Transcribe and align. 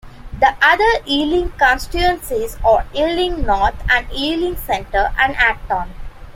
The 0.39 0.55
other 0.63 1.03
Ealing 1.07 1.51
constituencies 1.59 2.57
are 2.65 2.87
Ealing 2.95 3.45
North, 3.45 3.75
and 3.87 4.11
Ealing 4.11 4.57
Central 4.57 5.09
and 5.15 5.35
Acton. 5.35 5.91